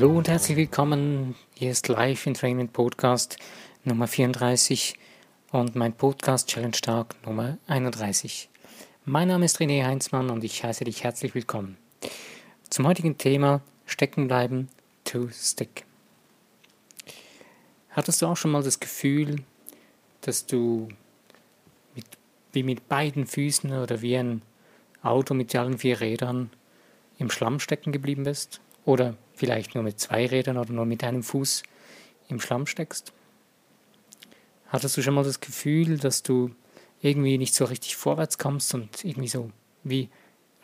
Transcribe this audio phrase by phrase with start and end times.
[0.00, 1.34] Hallo und herzlich willkommen.
[1.54, 3.36] Hier ist Live Entrainment Podcast
[3.84, 4.94] Nummer 34
[5.52, 8.48] und mein Podcast Challenge Tag Nummer 31.
[9.04, 11.76] Mein Name ist René Heinzmann und ich heiße dich herzlich willkommen.
[12.70, 14.70] Zum heutigen Thema Stecken bleiben
[15.04, 15.84] to stick.
[17.90, 19.42] Hattest du auch schon mal das Gefühl,
[20.22, 20.88] dass du
[21.94, 22.06] mit,
[22.54, 24.40] wie mit beiden Füßen oder wie ein
[25.02, 26.48] Auto mit allen vier Rädern
[27.18, 28.62] im Schlamm stecken geblieben bist?
[28.90, 31.62] Oder vielleicht nur mit zwei Rädern oder nur mit einem Fuß
[32.26, 33.12] im Schlamm steckst?
[34.66, 36.50] Hattest du schon mal das Gefühl, dass du
[37.00, 39.52] irgendwie nicht so richtig vorwärts kommst und irgendwie so
[39.84, 40.08] wie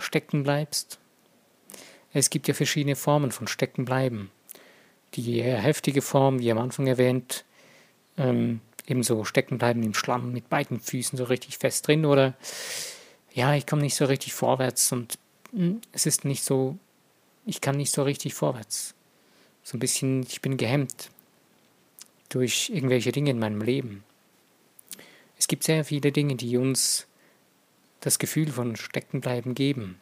[0.01, 0.99] stecken bleibst?
[2.13, 4.33] Es gibt ja verschiedene Formen von stecken bleiben.
[5.15, 7.45] Die eher heftige Form, wie am Anfang erwähnt,
[8.17, 12.35] ähm, ebenso stecken bleiben im Schlamm mit beiden Füßen so richtig fest drin oder
[13.33, 15.17] ja, ich komme nicht so richtig vorwärts und
[15.53, 16.77] mh, hm, es ist nicht so
[17.47, 18.95] ich kann nicht so richtig vorwärts.
[19.63, 21.11] So ein bisschen, ich bin gehemmt
[22.29, 24.05] durch irgendwelche Dinge in meinem Leben.
[25.39, 27.07] Es gibt sehr viele Dinge, die uns
[28.01, 30.01] das Gefühl von Steckenbleiben geben.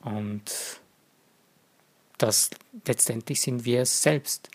[0.00, 0.80] Und
[2.18, 2.50] das
[2.86, 4.48] letztendlich sind wir es selbst,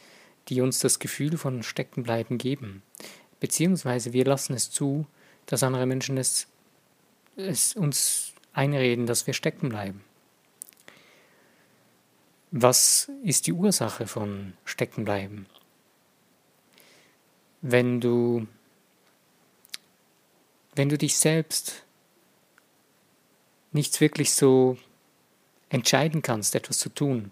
[0.50, 2.82] die uns das Gefühl von Steckenbleiben geben.
[3.40, 5.06] Beziehungsweise wir lassen es zu,
[5.46, 6.48] dass andere Menschen es,
[7.36, 10.05] es uns einreden, dass wir stecken bleiben.
[12.58, 15.46] Was ist die Ursache von Steckenbleiben?
[17.62, 18.48] Wenn du,
[20.74, 21.84] wenn du dich selbst
[23.74, 24.78] nicht wirklich so
[25.68, 27.32] entscheiden kannst, etwas zu tun,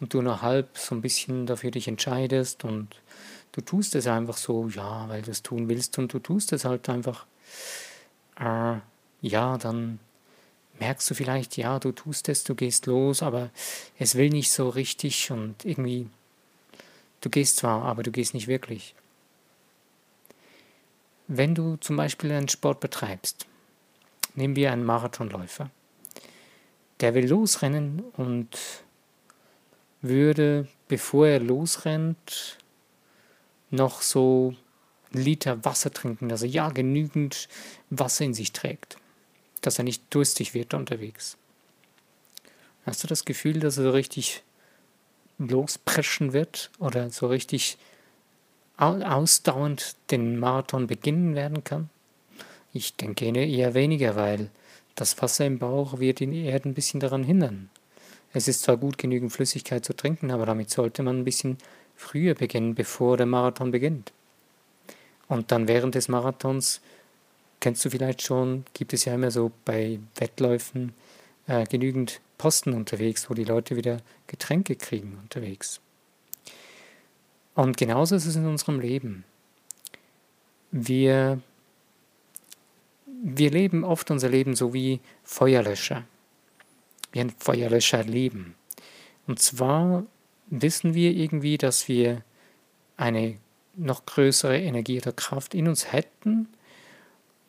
[0.00, 3.02] und du nur halb so ein bisschen dafür dich entscheidest und
[3.52, 6.64] du tust es einfach so, ja, weil du es tun willst und du tust es
[6.64, 7.26] halt einfach,
[8.40, 8.78] äh,
[9.20, 9.98] ja, dann
[10.80, 13.50] merkst du vielleicht, ja, du tust es, du gehst los, aber
[13.98, 16.08] es will nicht so richtig und irgendwie,
[17.20, 18.94] du gehst zwar, aber du gehst nicht wirklich.
[21.26, 23.46] Wenn du zum Beispiel einen Sport betreibst,
[24.34, 25.70] nehmen wir einen Marathonläufer,
[27.00, 28.48] der will losrennen und
[30.00, 32.58] würde, bevor er losrennt,
[33.70, 34.54] noch so
[35.12, 37.48] einen Liter Wasser trinken, dass er ja genügend
[37.90, 38.96] Wasser in sich trägt
[39.66, 41.36] dass er nicht durstig wird unterwegs.
[42.86, 44.42] Hast du das Gefühl, dass er so richtig
[45.38, 47.78] lospreschen wird oder so richtig
[48.76, 51.90] ausdauernd den Marathon beginnen werden kann?
[52.72, 54.50] Ich denke eher weniger, weil
[54.94, 57.70] das Wasser im Bauch wird ihn eher ein bisschen daran hindern.
[58.32, 61.58] Es ist zwar gut, genügend Flüssigkeit zu trinken, aber damit sollte man ein bisschen
[61.96, 64.12] früher beginnen, bevor der Marathon beginnt.
[65.28, 66.80] Und dann während des Marathons
[67.60, 70.92] kennst du vielleicht schon, gibt es ja immer so bei Wettläufen
[71.46, 75.80] äh, genügend Posten unterwegs, wo die Leute wieder Getränke kriegen unterwegs.
[77.54, 79.24] Und genauso ist es in unserem Leben.
[80.70, 81.40] Wir,
[83.06, 86.04] wir leben oft unser Leben so wie Feuerlöscher.
[87.10, 88.54] Wie ein Feuerlöscher leben.
[89.26, 90.04] Und zwar
[90.46, 92.22] wissen wir irgendwie, dass wir
[92.96, 93.38] eine
[93.74, 96.48] noch größere Energie oder Kraft in uns hätten,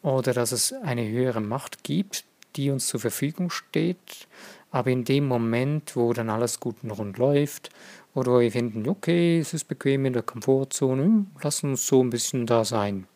[0.02, 2.24] oder dass es eine höhere Macht gibt,
[2.56, 4.28] die uns zur Verfügung steht,
[4.72, 7.70] aber in dem Moment, wo dann alles gut und rund läuft
[8.14, 12.02] oder wo wir finden, okay, es ist bequem in der Komfortzone, hm, lass uns so
[12.04, 13.08] ein bisschen da sein.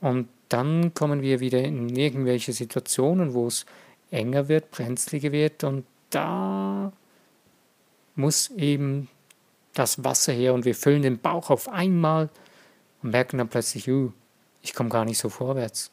[0.00, 3.66] Und dann kommen wir wieder in irgendwelche Situationen, wo es
[4.10, 6.92] enger wird, brenzliger wird und da
[8.16, 9.08] muss eben
[9.74, 12.28] das Wasser her und wir füllen den Bauch auf einmal
[13.02, 14.12] und merken dann plötzlich, uh,
[14.62, 15.90] ich komme gar nicht so vorwärts.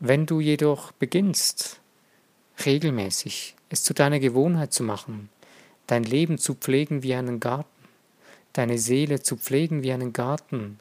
[0.00, 1.80] Wenn du jedoch beginnst,
[2.64, 5.28] regelmäßig es zu deiner Gewohnheit zu machen,
[5.86, 7.68] dein Leben zu pflegen wie einen Garten,
[8.52, 10.78] deine Seele zu pflegen wie einen Garten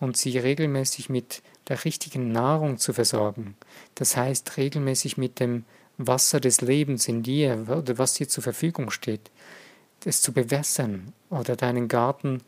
[0.00, 3.56] und sie regelmäßig mit der richtigen Nahrung zu versorgen,
[3.94, 5.64] das heißt regelmäßig mit dem
[5.96, 9.30] Wasser des Lebens in dir oder was dir zur Verfügung steht,
[10.04, 12.44] es zu bewässern oder deinen Garten zu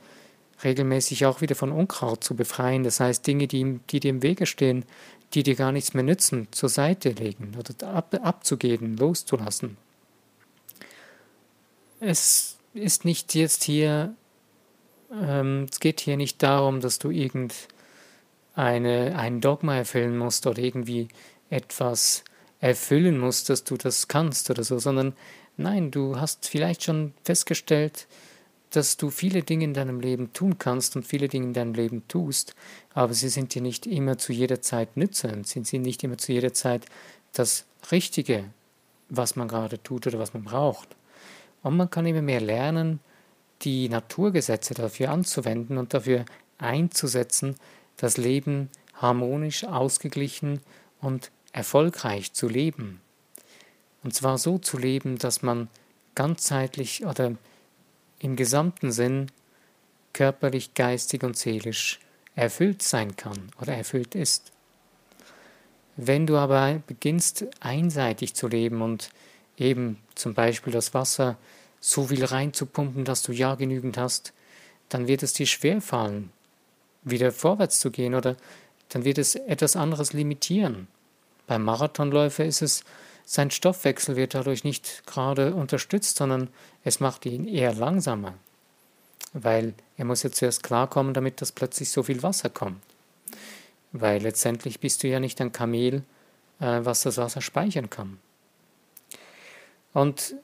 [0.64, 2.84] regelmäßig auch wieder von Unkraut zu befreien.
[2.84, 4.84] Das heißt, Dinge, die, die dir im Wege stehen,
[5.34, 9.76] die dir gar nichts mehr nützen, zur Seite legen oder ab, abzugeben, loszulassen.
[12.00, 14.14] Es ist nicht jetzt hier,
[15.12, 17.54] ähm, es geht hier nicht darum, dass du irgend
[18.54, 21.08] eine, ein Dogma erfüllen musst oder irgendwie
[21.50, 22.24] etwas
[22.60, 25.14] erfüllen musst, dass du das kannst oder so, sondern
[25.56, 28.06] nein, du hast vielleicht schon festgestellt,
[28.76, 32.06] dass du viele Dinge in deinem Leben tun kannst und viele Dinge in deinem Leben
[32.08, 32.54] tust,
[32.92, 36.32] aber sie sind dir nicht immer zu jeder Zeit nützend, sind sie nicht immer zu
[36.32, 36.84] jeder Zeit
[37.32, 38.44] das Richtige,
[39.08, 40.94] was man gerade tut oder was man braucht.
[41.62, 43.00] Und man kann immer mehr lernen,
[43.62, 46.26] die Naturgesetze dafür anzuwenden und dafür
[46.58, 47.56] einzusetzen,
[47.96, 50.60] das Leben harmonisch, ausgeglichen
[51.00, 53.00] und erfolgreich zu leben.
[54.04, 55.68] Und zwar so zu leben, dass man
[56.14, 57.36] ganzheitlich oder
[58.18, 59.30] im gesamten Sinn
[60.12, 62.00] körperlich, geistig und seelisch
[62.34, 64.52] erfüllt sein kann oder erfüllt ist.
[65.96, 69.10] Wenn du aber beginnst einseitig zu leben und
[69.56, 71.36] eben zum Beispiel das Wasser
[71.80, 74.32] so viel reinzupumpen, dass du ja genügend hast,
[74.88, 76.30] dann wird es dir schwerfallen,
[77.02, 78.36] wieder vorwärts zu gehen oder
[78.90, 80.88] dann wird es etwas anderes limitieren.
[81.46, 82.84] Beim Marathonläufer ist es,
[83.28, 86.48] sein Stoffwechsel wird dadurch nicht gerade unterstützt, sondern
[86.84, 88.34] es macht ihn eher langsamer,
[89.32, 92.80] weil er muss ja zuerst klarkommen, damit dass plötzlich so viel Wasser kommt.
[93.90, 96.04] Weil letztendlich bist du ja nicht ein Kamel,
[96.60, 98.18] äh, was das Wasser speichern kann.
[99.92, 100.36] Und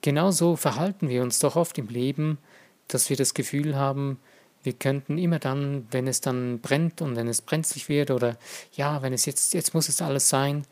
[0.00, 2.38] genauso verhalten wir uns doch oft im Leben,
[2.86, 4.20] dass wir das Gefühl haben,
[4.62, 8.36] wir könnten immer dann, wenn es dann brennt und wenn es brenzlig wird oder
[8.74, 10.64] ja, wenn es jetzt, jetzt muss es alles sein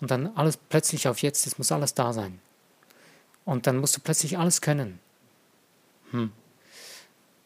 [0.00, 2.38] und dann alles plötzlich auf jetzt, es muss alles da sein.
[3.44, 4.98] Und dann musst du plötzlich alles können.
[6.10, 6.32] Hm.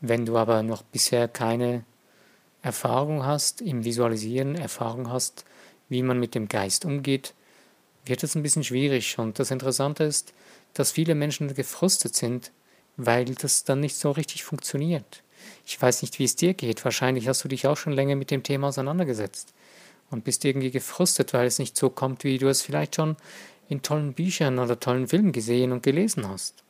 [0.00, 1.85] Wenn du aber noch bisher keine
[2.62, 5.44] Erfahrung hast im Visualisieren, Erfahrung hast,
[5.88, 7.35] wie man mit dem Geist umgeht,
[8.05, 9.19] wird es ein bisschen schwierig.
[9.19, 10.32] Und das Interessante ist,
[10.75, 12.50] dass viele Menschen gefrustet sind,
[12.97, 15.23] weil das dann nicht so richtig funktioniert.
[15.67, 16.85] Ich weiß nicht, wie es dir geht.
[16.85, 19.52] Wahrscheinlich hast du dich auch schon länger mit dem Thema auseinandergesetzt
[20.11, 23.17] und bist irgendwie gefrustet, weil es nicht so kommt, wie du es vielleicht schon
[23.69, 26.65] in tollen Büchern oder tollen Filmen gesehen und gelesen hast.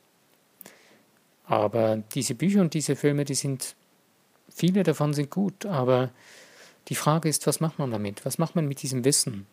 [1.45, 3.75] Aber diese Bücher und diese Filme, die sind,
[4.53, 6.11] viele davon sind gut, aber
[6.87, 8.25] die Frage ist, was macht man damit?
[8.25, 9.47] Was macht man mit diesem Wissen?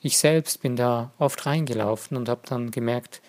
[0.00, 3.20] Ich selbst bin da oft reingelaufen und habe dann gemerkt,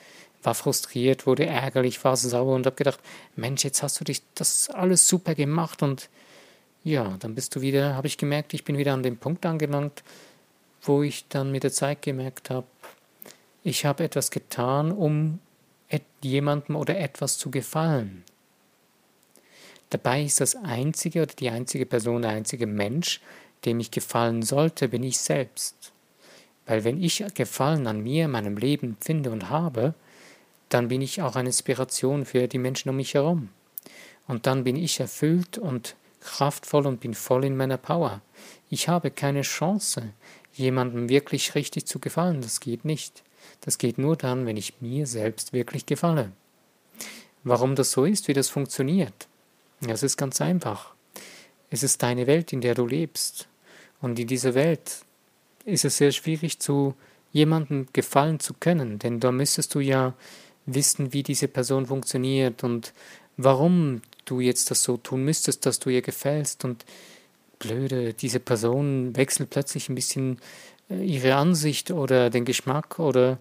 [0.44, 3.00] war frustriert, wurde ärgerlich, war sauer und habe gedacht,
[3.36, 6.10] Mensch, jetzt hast du dich das alles super gemacht und
[6.88, 10.04] ja, dann bist du wieder, habe ich gemerkt, ich bin wieder an dem Punkt angelangt,
[10.82, 12.68] wo ich dann mit der Zeit gemerkt habe,
[13.64, 15.40] ich habe etwas getan, um
[16.22, 18.24] jemandem oder etwas zu gefallen.
[19.90, 23.22] Dabei ist das einzige oder die einzige Person, der einzige Mensch,
[23.66, 25.92] dem ich gefallen sollte, bin ich selbst.
[26.66, 29.94] Weil wenn ich Gefallen an mir, meinem Leben finde und habe,
[30.70, 33.50] dann bin ich auch eine Inspiration für die Menschen um mich herum.
[34.28, 35.96] Und dann bin ich erfüllt und
[36.28, 38.22] kraftvoll und bin voll in meiner Power.
[38.70, 40.14] Ich habe keine Chance,
[40.54, 42.42] jemandem wirklich richtig zu gefallen.
[42.42, 43.24] Das geht nicht.
[43.62, 46.32] Das geht nur dann, wenn ich mir selbst wirklich gefalle.
[47.44, 49.28] Warum das so ist, wie das funktioniert?
[49.88, 50.94] Es ist ganz einfach.
[51.70, 53.48] Es ist deine Welt, in der du lebst.
[54.02, 55.06] Und in dieser Welt
[55.64, 56.94] ist es sehr schwierig, zu
[57.32, 60.14] jemandem gefallen zu können, denn da müsstest du ja
[60.66, 62.94] wissen, wie diese Person funktioniert und
[63.38, 66.86] warum du jetzt das so tun müsstest, dass du ihr gefällst und
[67.60, 70.40] blöde, diese Person wechselt plötzlich ein bisschen
[70.90, 73.40] äh, ihre Ansicht oder den Geschmack oder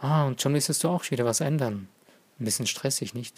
[0.00, 1.88] ah, und schon müsstest du auch wieder was ändern.
[2.38, 3.36] Ein bisschen stressig, nicht?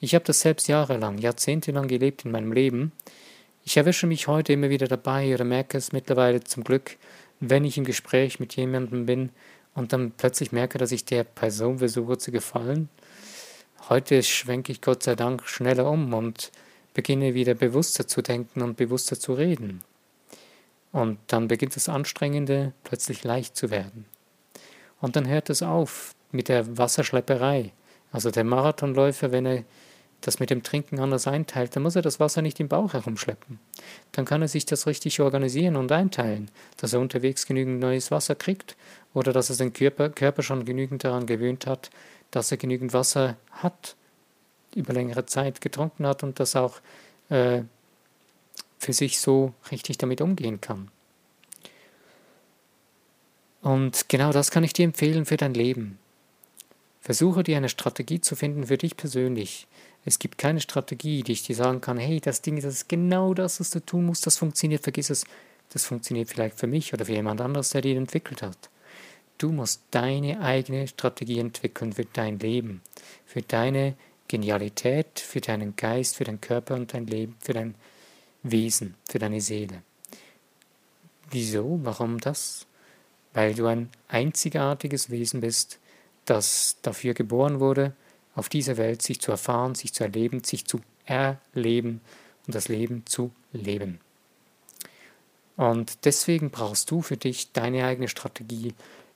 [0.00, 2.92] Ich habe das selbst jahrelang, jahrzehntelang gelebt in meinem Leben.
[3.64, 6.96] Ich erwische mich heute immer wieder dabei oder merke es mittlerweile zum Glück,
[7.40, 9.30] wenn ich im Gespräch mit jemandem bin
[9.74, 12.88] und dann plötzlich merke, dass ich der Person versuche zu gefallen.
[13.90, 16.52] Heute schwenke ich Gott sei Dank schneller um und
[16.94, 19.82] beginne wieder bewusster zu denken und bewusster zu reden.
[20.90, 24.06] Und dann beginnt das Anstrengende plötzlich leicht zu werden.
[25.02, 27.72] Und dann hört es auf mit der Wasserschlepperei.
[28.10, 29.64] Also der Marathonläufer, wenn er
[30.22, 33.58] das mit dem Trinken anders einteilt, dann muss er das Wasser nicht im Bauch herumschleppen.
[34.12, 38.34] Dann kann er sich das richtig organisieren und einteilen, dass er unterwegs genügend neues Wasser
[38.34, 38.76] kriegt
[39.12, 41.90] oder dass er den Körper, Körper schon genügend daran gewöhnt hat,
[42.34, 43.96] dass er genügend Wasser hat,
[44.74, 46.80] über längere Zeit getrunken hat und das auch
[47.28, 47.62] äh,
[48.78, 50.90] für sich so richtig damit umgehen kann.
[53.62, 55.98] Und genau das kann ich dir empfehlen für dein Leben.
[57.00, 59.66] Versuche dir eine Strategie zu finden für dich persönlich,
[60.04, 63.32] es gibt keine Strategie, die ich dir sagen kann, hey, das Ding, das ist genau
[63.32, 65.24] das, was du tun musst, das funktioniert, vergiss es.
[65.70, 68.70] Das funktioniert vielleicht für mich oder für jemand anderes, der die entwickelt hat.
[69.38, 72.82] Du musst deine eigene Strategie entwickeln für dein Leben,
[73.26, 73.94] für deine
[74.28, 77.74] Genialität, für deinen Geist, für deinen Körper und dein Leben, für dein
[78.42, 79.82] Wesen, für deine Seele.
[81.30, 81.80] Wieso?
[81.82, 82.66] Warum das?
[83.32, 85.78] Weil du ein einzigartiges Wesen bist,
[86.24, 87.92] das dafür geboren wurde,
[88.34, 92.00] auf dieser Welt sich zu erfahren, sich zu erleben, sich zu erleben
[92.46, 94.00] und das Leben zu leben.
[95.56, 98.74] Und deswegen brauchst du für dich deine eigene Strategie,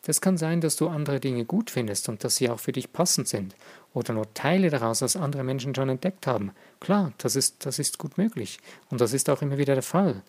[0.09, 2.95] Das kann sein, dass du andere Dinge gut findest und dass sie auch für dich
[2.95, 3.55] passend sind
[3.93, 6.53] oder nur Teile daraus, was andere Menschen schon entdeckt haben.
[6.81, 10.23] Klar, das ist, das ist gut möglich und das ist auch immer wieder der Fall.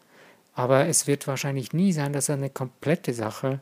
[0.53, 3.61] Aber es wird wahrscheinlich nie sein, dass eine komplette Sache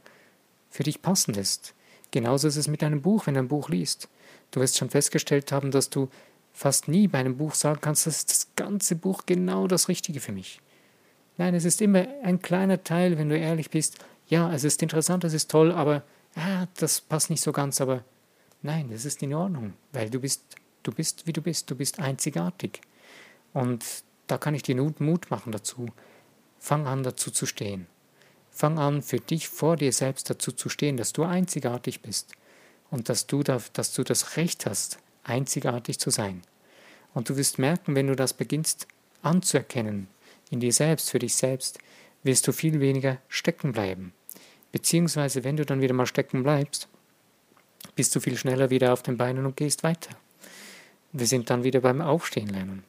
[0.72, 1.76] für dich passend ist.
[2.10, 4.10] Genauso ist es mit einem Buch, wenn du ein Buch liest.
[4.50, 6.10] Du wirst schon festgestellt haben, dass du
[6.52, 10.20] fast nie bei einem Buch sagen kannst, das ist das ganze Buch genau das Richtige
[10.20, 10.62] für mich.
[11.38, 14.00] Nein, es ist immer ein kleiner Teil, wenn du ehrlich bist.
[14.28, 16.04] Ja, es ist interessant, es ist toll, aber
[16.36, 17.80] ah, das passt nicht so ganz.
[17.82, 18.04] Aber
[18.62, 20.44] nein, es ist in Ordnung, weil du bist,
[20.84, 21.70] du bist, wie du bist.
[21.72, 22.82] Du bist einzigartig.
[23.54, 23.86] Und
[24.28, 25.88] da kann ich dir Mut machen dazu.
[26.60, 27.88] Fang an, dazu zu stehen.
[28.52, 32.34] Fang an, für dich vor dir selbst dazu zu stehen, dass du einzigartig bist
[32.90, 36.42] und dass du, da, dass du das Recht hast, einzigartig zu sein.
[37.14, 38.88] Und du wirst merken, wenn du das beginnst
[39.22, 40.08] anzuerkennen,
[40.50, 41.80] in dir selbst, für dich selbst,
[42.24, 44.14] wirst du viel weniger stecken bleiben.
[44.78, 46.88] Beziehungsweise, wenn du dann wieder mal stecken bleibst,
[47.96, 50.12] bist du viel schneller wieder auf den Beinen und gehst weiter.
[51.12, 52.84] Wir sind dann wieder beim Aufstehen lernen.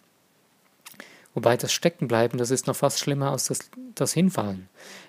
[1.33, 4.69] Wobei das Steckenbleiben, das ist noch fast schlimmer als das, das Hinfallen.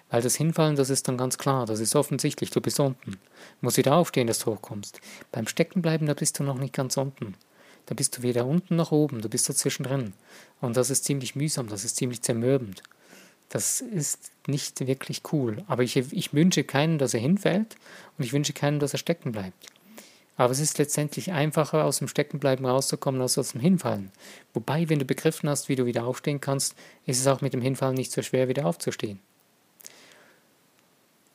[0.09, 3.12] Weil das Hinfallen, das ist dann ganz klar, das ist offensichtlich, du bist unten.
[3.12, 3.17] Du
[3.59, 5.01] musst wieder aufstehen, dass du hochkommst.
[5.33, 7.36] Beim Steckenbleiben, da bist du noch nicht ganz unten.
[7.88, 10.13] Da bist du weder unten noch oben, du bist dazwischen drin.
[10.62, 12.83] Und das ist ziemlich mühsam, das ist ziemlich zermürbend.
[13.50, 15.63] Das ist nicht wirklich cool.
[15.68, 17.75] Aber ich, ich wünsche keinen, dass er hinfällt
[18.18, 19.68] und ich wünsche keinen, dass er stecken bleibt.
[20.38, 24.10] Aber es ist letztendlich einfacher, aus dem Steckenbleiben rauszukommen, als aus dem Hinfallen.
[24.53, 26.75] Wobei, wenn du begriffen hast, wie du wieder aufstehen kannst,
[27.06, 29.20] ist es auch mit dem Hinfallen nicht so schwer, wieder aufzustehen.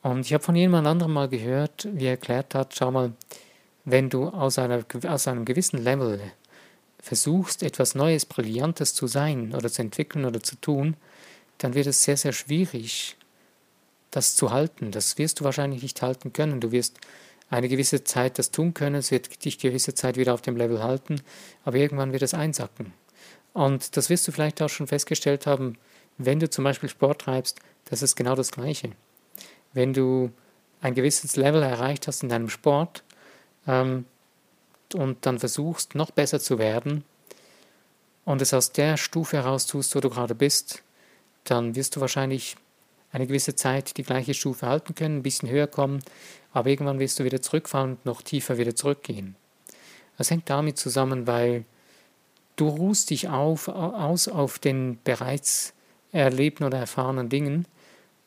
[0.01, 3.13] Und ich habe von jemand anderem mal gehört, wie er erklärt hat, schau mal,
[3.83, 6.19] wenn du aus, einer, aus einem gewissen Level
[6.99, 10.95] versuchst, etwas Neues, Brillantes zu sein oder zu entwickeln oder zu tun,
[11.57, 13.17] dann wird es sehr, sehr schwierig,
[14.11, 14.91] das zu halten.
[14.91, 16.61] Das wirst du wahrscheinlich nicht halten können.
[16.61, 16.99] Du wirst
[17.49, 20.81] eine gewisse Zeit das tun können, es wird dich gewisse Zeit wieder auf dem Level
[20.81, 21.21] halten,
[21.63, 22.93] aber irgendwann wird es einsacken.
[23.53, 25.77] Und das wirst du vielleicht auch schon festgestellt haben,
[26.17, 28.91] wenn du zum Beispiel Sport treibst, das ist genau das Gleiche
[29.75, 30.31] wenn du
[30.81, 33.03] ein gewisses Level erreicht hast in deinem Sport
[33.67, 34.05] ähm,
[34.93, 37.03] und dann versuchst, noch besser zu werden
[38.23, 40.81] und es aus der Stufe heraus tust, wo du gerade bist,
[41.45, 42.57] dann wirst du wahrscheinlich
[43.11, 46.03] eine gewisse Zeit die gleiche Stufe halten können, ein bisschen höher kommen,
[46.51, 49.35] aber irgendwann wirst du wieder zurückfallen und noch tiefer wieder zurückgehen.
[50.17, 51.65] Das hängt damit zusammen, weil
[52.55, 55.73] du ruhst dich auf, aus auf den bereits
[56.11, 57.65] erlebten oder erfahrenen Dingen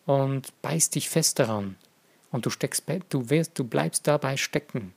[0.06, 1.76] und beißt dich fest daran
[2.30, 4.94] und du, steckst, du, wirst, du bleibst dabei stecken.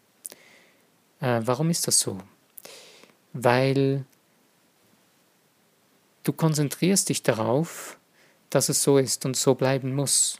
[1.22, 2.20] Äh, warum ist das so?
[3.34, 4.06] Weil
[6.24, 7.98] du konzentrierst dich darauf,
[8.52, 10.40] dass es so ist und so bleiben muss.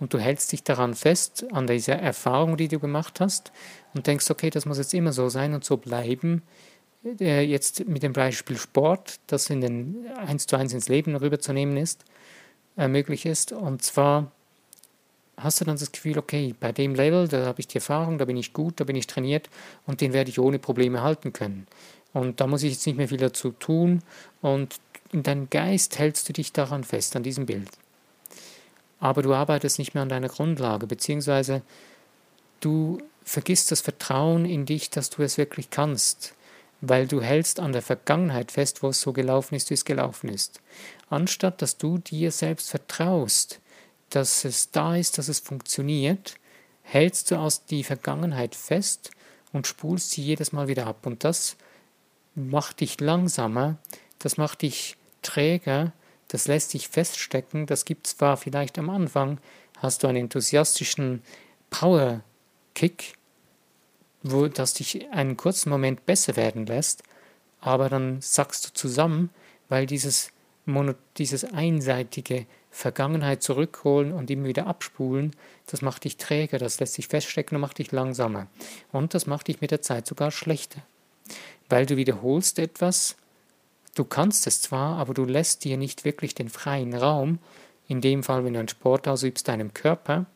[0.00, 3.50] Und du hältst dich daran fest, an dieser Erfahrung, die du gemacht hast,
[3.94, 6.42] und denkst, okay, das muss jetzt immer so sein und so bleiben.
[7.20, 11.76] Äh, jetzt mit dem Beispiel Sport, das in den eins zu eins ins Leben rüberzunehmen
[11.76, 12.04] ist,
[12.76, 13.50] äh, möglich ist.
[13.50, 14.30] Und zwar
[15.36, 18.24] hast du dann das Gefühl, okay, bei dem Level, da habe ich die Erfahrung, da
[18.24, 19.48] bin ich gut, da bin ich trainiert
[19.86, 21.66] und den werde ich ohne Probleme halten können.
[22.12, 24.02] Und da muss ich jetzt nicht mehr viel dazu tun
[24.40, 24.76] und
[25.12, 27.70] in deinem Geist hältst du dich daran fest, an diesem Bild.
[29.00, 31.62] Aber du arbeitest nicht mehr an deiner Grundlage, beziehungsweise
[32.60, 36.34] du vergisst das Vertrauen in dich, dass du es wirklich kannst
[36.80, 40.28] weil du hältst an der Vergangenheit fest, wo es so gelaufen ist, wie es gelaufen
[40.28, 40.60] ist.
[41.10, 43.60] Anstatt dass du dir selbst vertraust,
[44.10, 46.36] dass es da ist, dass es funktioniert,
[46.82, 49.10] hältst du aus die Vergangenheit fest
[49.52, 51.04] und spulst sie jedes Mal wieder ab.
[51.04, 51.56] Und das
[52.38, 53.76] macht dich langsamer,
[54.18, 55.92] das macht dich träger,
[56.28, 57.66] das lässt dich feststecken.
[57.66, 59.38] Das gibt zwar vielleicht am Anfang,
[59.78, 61.22] hast du einen enthusiastischen
[61.70, 63.14] Power-Kick,
[64.22, 67.02] wo das dich einen kurzen Moment besser werden lässt,
[67.60, 69.30] aber dann sackst du zusammen,
[69.68, 70.30] weil dieses,
[70.64, 75.34] Mono, dieses einseitige Vergangenheit zurückholen und immer wieder abspulen,
[75.66, 78.46] das macht dich träger, das lässt sich feststecken und macht dich langsamer.
[78.92, 80.82] Und das macht dich mit der Zeit sogar schlechter.
[81.68, 83.16] Weil du wiederholst etwas,
[83.94, 87.38] du kannst es zwar, aber du lässt dir nicht wirklich den freien Raum,
[87.86, 90.26] in dem Fall, wenn du einen Sport ausübst, deinem Körper,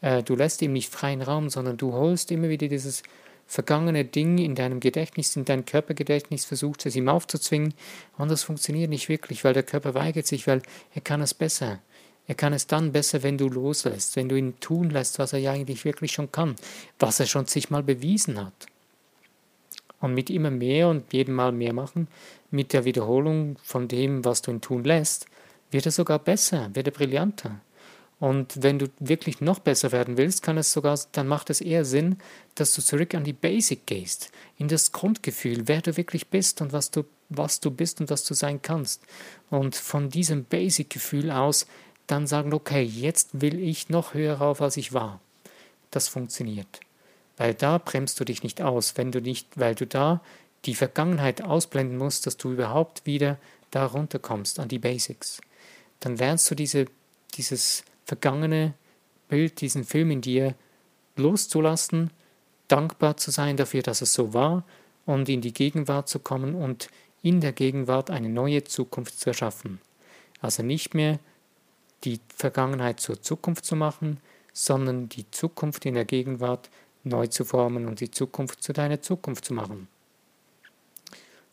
[0.00, 3.02] äh, du lässt ihm nicht freien Raum, sondern du holst immer wieder dieses
[3.46, 7.74] vergangene Ding in deinem Gedächtnis, in dein Körpergedächtnis, versuchst es ihm aufzuzwingen
[8.18, 10.62] und das funktioniert nicht wirklich, weil der Körper weigert sich, weil
[10.94, 11.80] er kann es besser.
[12.28, 15.38] Er kann es dann besser, wenn du loslässt, wenn du ihn tun lässt, was er
[15.38, 16.56] ja eigentlich wirklich schon kann,
[16.98, 18.66] was er schon sich mal bewiesen hat.
[20.00, 22.08] Und mit immer mehr und jedem Mal mehr machen,
[22.50, 25.26] mit der Wiederholung von dem, was du ihn tun lässt,
[25.70, 27.60] wird er sogar besser, wird er brillanter.
[28.18, 31.84] Und wenn du wirklich noch besser werden willst, kann es sogar, dann macht es eher
[31.84, 32.16] Sinn,
[32.54, 36.72] dass du zurück an die Basic gehst, in das Grundgefühl, wer du wirklich bist und
[36.72, 39.02] was du, was du bist und was du sein kannst.
[39.50, 41.66] Und von diesem Basic-Gefühl aus
[42.06, 45.20] dann sagen, okay, jetzt will ich noch höher rauf, als ich war.
[45.90, 46.85] Das funktioniert.
[47.36, 50.22] Weil da bremst du dich nicht aus, wenn du nicht, weil du da
[50.64, 53.38] die Vergangenheit ausblenden musst, dass du überhaupt wieder
[53.70, 55.40] da runterkommst an die Basics.
[56.00, 56.86] Dann lernst du diese,
[57.34, 58.74] dieses vergangene
[59.28, 60.54] Bild, diesen Film in dir
[61.16, 62.10] loszulassen,
[62.68, 64.64] dankbar zu sein dafür, dass es so war
[65.04, 66.88] und in die Gegenwart zu kommen und
[67.22, 69.80] in der Gegenwart eine neue Zukunft zu erschaffen.
[70.40, 71.18] Also nicht mehr
[72.04, 74.20] die Vergangenheit zur Zukunft zu machen,
[74.52, 76.70] sondern die Zukunft in der Gegenwart
[77.06, 79.88] neu zu formen und die Zukunft zu deiner Zukunft zu machen.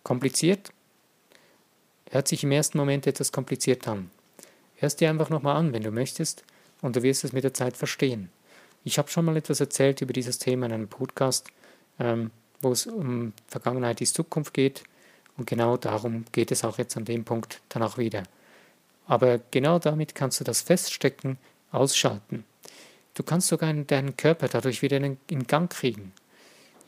[0.03, 0.71] Kompliziert?
[2.09, 4.09] Hört sich im ersten Moment etwas kompliziert an.
[4.75, 6.43] Hörst dir einfach nochmal an, wenn du möchtest,
[6.81, 8.29] und du wirst es mit der Zeit verstehen.
[8.83, 11.47] Ich habe schon mal etwas erzählt über dieses Thema in einem Podcast,
[11.99, 12.31] ähm,
[12.61, 14.83] wo es um Vergangenheit ist Zukunft geht.
[15.37, 18.23] Und genau darum geht es auch jetzt an dem Punkt dann auch wieder.
[19.05, 21.37] Aber genau damit kannst du das Feststecken
[21.71, 22.43] ausschalten.
[23.13, 26.13] Du kannst sogar deinen Körper dadurch wieder in Gang kriegen,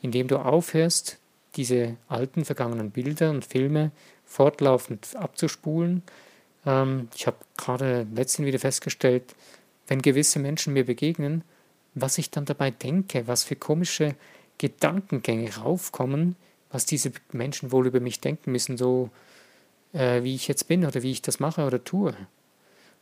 [0.02, 1.18] indem du aufhörst,
[1.54, 3.92] diese alten vergangenen Bilder und Filme
[4.24, 6.02] fortlaufend abzuspulen
[6.66, 9.34] ähm, ich habe gerade letztens wieder festgestellt,
[9.86, 11.44] wenn gewisse Menschen mir begegnen,
[11.94, 14.16] was ich dann dabei denke, was für komische
[14.58, 16.36] Gedankengänge raufkommen,
[16.70, 19.10] was diese Menschen wohl über mich denken müssen, so
[19.92, 22.14] äh, wie ich jetzt bin oder wie ich das mache oder tue.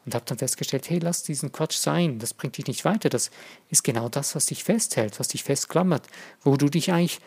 [0.04, 3.30] Und habe dann festgestellt, hey, lass diesen Quatsch sein, das bringt dich nicht weiter, das
[3.70, 6.06] ist genau das, was dich festhält, was dich festklammert,
[6.42, 7.20] wo du dich eigentlich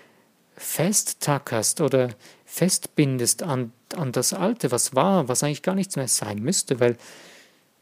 [0.58, 2.10] festtackerst oder
[2.46, 6.98] festbindest an, an das Alte, was war, was eigentlich gar nichts mehr sein müsste, weil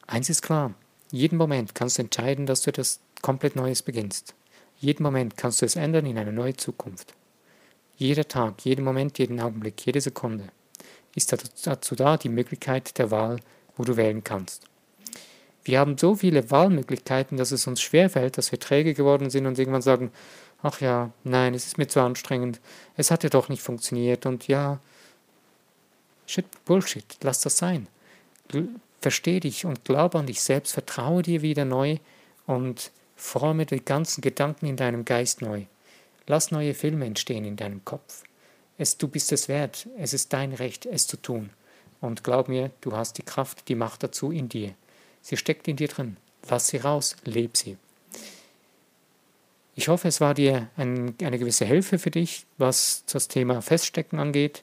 [0.07, 0.73] eins ist klar,
[1.11, 4.35] jeden Moment kannst du entscheiden, dass du etwas komplett Neues beginnst.
[4.77, 7.13] Jeden Moment kannst du es ändern in eine neue Zukunft.
[7.97, 10.49] Jeder Tag, jeden Moment, jeden Augenblick, jede Sekunde
[11.15, 11.33] ist
[11.65, 13.39] dazu da die Möglichkeit der Wahl,
[13.77, 14.65] wo du wählen kannst.
[15.65, 19.57] Wir haben so viele Wahlmöglichkeiten, dass es uns schwerfällt, dass wir träge geworden sind und
[19.57, 20.11] irgendwann sagen,
[20.61, 22.61] ach ja, nein, es ist mir zu anstrengend,
[22.95, 24.79] es hat ja doch nicht funktioniert und ja,
[26.27, 27.87] shit, Bullshit, lass das sein.
[29.01, 31.97] Versteh dich und glaube an dich selbst, vertraue dir wieder neu
[32.45, 35.63] und forme die ganzen Gedanken in deinem Geist neu.
[36.27, 38.23] Lass neue Filme entstehen in deinem Kopf.
[38.77, 41.49] Es, du bist es wert, es ist dein Recht, es zu tun.
[42.01, 44.75] Und glaub mir, du hast die Kraft, die Macht dazu in dir.
[45.25, 46.17] Sie steckt in dir drin.
[46.47, 47.77] Lass sie raus, leb sie.
[49.73, 54.19] Ich hoffe, es war dir ein, eine gewisse Hilfe für dich, was das Thema Feststecken
[54.19, 54.61] angeht.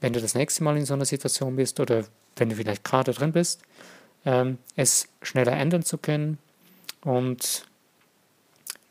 [0.00, 3.12] Wenn du das nächste Mal in so einer Situation bist oder wenn du vielleicht gerade
[3.12, 3.62] drin bist,
[4.24, 6.38] ähm, es schneller ändern zu können
[7.02, 7.64] und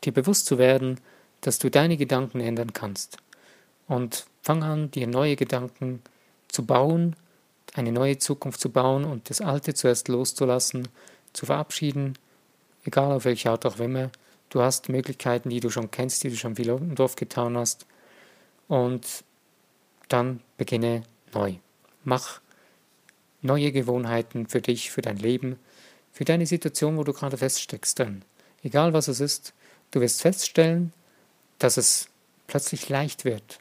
[0.04, 0.98] dir bewusst zu werden,
[1.42, 3.18] dass du deine Gedanken ändern kannst.
[3.86, 6.00] Und fang an, dir neue Gedanken
[6.48, 7.16] zu bauen,
[7.74, 10.88] eine neue Zukunft zu bauen und das Alte zuerst loszulassen,
[11.32, 12.18] zu verabschieden,
[12.84, 14.10] egal auf welche Art auch immer,
[14.52, 17.86] Du hast Möglichkeiten, die du schon kennst, die du schon viel und oft getan hast.
[18.68, 19.24] Und
[20.08, 21.54] dann beginne neu.
[22.04, 22.42] Mach
[23.40, 25.58] neue Gewohnheiten für dich, für dein Leben,
[26.12, 27.98] für deine Situation, wo du gerade feststeckst.
[27.98, 28.26] Dann,
[28.62, 29.54] egal was es ist,
[29.90, 30.92] du wirst feststellen,
[31.58, 32.10] dass es
[32.46, 33.58] plötzlich leicht wird,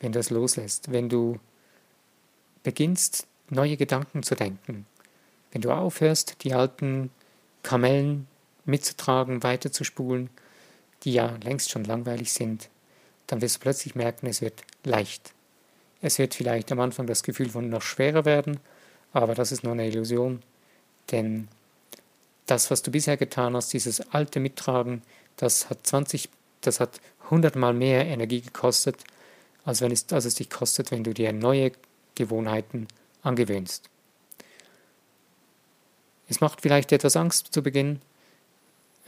[0.00, 1.38] wenn du es loslässt, wenn du
[2.64, 4.86] beginnst, neue Gedanken zu denken,
[5.52, 7.10] wenn du aufhörst, die alten
[7.62, 8.26] Kamellen
[8.64, 10.30] mitzutragen, weiterzuspulen,
[11.02, 12.70] die ja längst schon langweilig sind,
[13.26, 15.32] dann wirst du plötzlich merken, es wird leicht.
[16.00, 18.60] Es wird vielleicht am Anfang das Gefühl von noch schwerer werden,
[19.12, 20.42] aber das ist nur eine Illusion,
[21.10, 21.48] denn
[22.46, 25.02] das, was du bisher getan hast, dieses alte Mittragen,
[25.36, 26.28] das hat 20,
[26.60, 29.04] das hat 100 mal mehr Energie gekostet,
[29.64, 31.72] als, wenn es, als es dich kostet, wenn du dir neue
[32.14, 32.86] Gewohnheiten
[33.24, 33.90] angewöhnst.
[36.28, 38.00] Es macht vielleicht etwas Angst zu Beginn,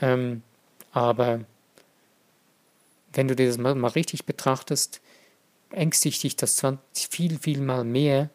[0.01, 0.43] ähm,
[0.91, 1.45] aber
[3.13, 5.01] wenn du dir das mal, mal richtig betrachtest,
[5.71, 8.29] ängstigt dich das 20, viel, viel mal mehr,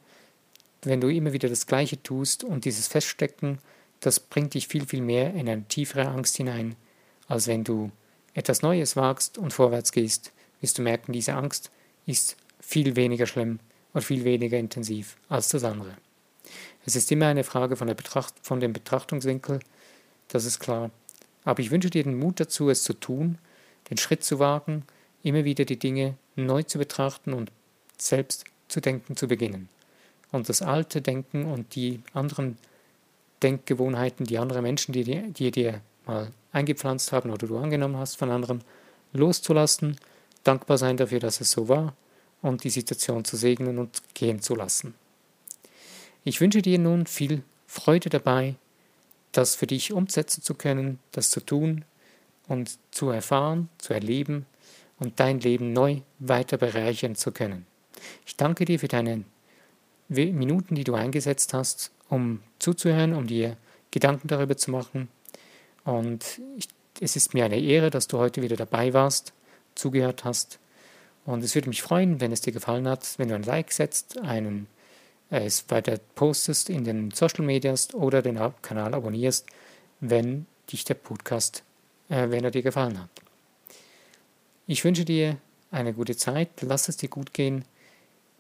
[0.83, 3.59] wenn du immer wieder das Gleiche tust und dieses Feststecken,
[4.01, 6.75] das bringt dich viel, viel mehr in eine tiefere Angst hinein,
[7.29, 7.93] als wenn du
[8.35, 11.71] etwas Neues wagst und vorwärts gehst, wirst du merken, diese Angst
[12.07, 13.61] ist viel weniger schlimm
[13.93, 15.97] und viel weniger intensiv als das andere.
[16.85, 19.61] Es ist immer eine Frage von, Betracht von dem Betrachtungswinkel,
[20.29, 20.91] das ist klar.
[21.45, 23.39] Aber ich wünsche dir den Mut dazu, es zu tun,
[23.91, 24.85] den Schritt zu wagen,
[25.23, 27.51] immer wieder die Dinge neu zu betrachten und
[27.99, 29.69] selbst zu denken zu beginnen.
[30.31, 32.57] Und das alte Denken und die anderen
[33.43, 38.31] Denkgewohnheiten, die andere Menschen, die, die dir mal eingepflanzt haben oder du angenommen hast von
[38.31, 38.63] anderen,
[39.13, 39.97] loszulassen,
[40.43, 41.95] dankbar sein dafür, dass es so war
[42.43, 44.95] und die Situation zu segnen und gehen zu lassen.
[46.25, 48.57] Ich wünsche dir nun viel Freude dabei,
[49.33, 51.85] das für dich umsetzen zu können, das zu tun
[52.49, 54.47] und zu erfahren, zu erleben
[54.99, 57.67] und dein Leben neu weiter bereichern zu können.
[58.27, 59.25] Ich danke dir für deine
[60.09, 63.57] Minuten, die du eingesetzt hast, um zuzuhören, um dir
[63.91, 65.09] Gedanken darüber zu machen.
[65.85, 66.69] Und ich,
[67.01, 69.33] es ist mir eine Ehre, dass du heute wieder dabei warst,
[69.75, 70.59] zugehört hast.
[71.25, 74.19] Und es würde mich freuen, wenn es dir gefallen hat, wenn du ein Like setzt,
[74.21, 74.67] einen
[75.31, 79.47] äh, es weiter postest in den Social Medias oder den Kanal abonnierst,
[80.01, 81.65] wenn dich der Podcast,
[82.09, 83.11] äh, wenn er dir gefallen hat.
[84.67, 85.39] Ich wünsche dir
[85.71, 87.65] eine gute Zeit, lass es dir gut gehen.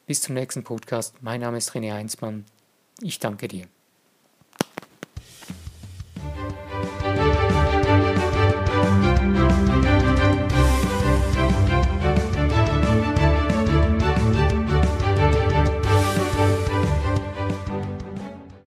[0.07, 1.15] Bis zum nächsten Podcast.
[1.23, 2.45] Mein Name ist René Heinzmann.
[3.01, 3.67] Ich danke dir.